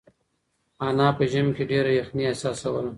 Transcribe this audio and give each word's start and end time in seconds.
انا 0.87 1.07
په 1.17 1.23
ژمي 1.31 1.51
کې 1.55 1.63
ډېره 1.71 1.91
یخنۍ 1.99 2.23
احساسوله. 2.27 2.89